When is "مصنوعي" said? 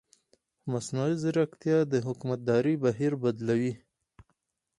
0.71-1.15